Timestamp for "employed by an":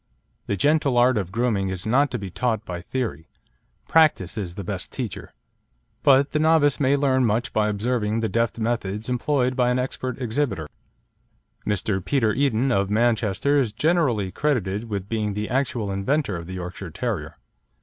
9.09-9.77